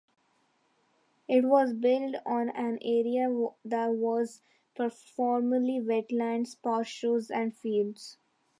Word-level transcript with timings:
It 1.27 1.45
was 1.45 1.75
built 1.75 2.15
on 2.25 2.49
an 2.49 2.79
area 2.81 3.29
that 3.63 3.91
was 3.93 4.41
formerly 4.73 5.79
wetlands, 5.79 6.55
pastures, 6.59 7.29
and 7.29 7.53
fields. 7.55 8.17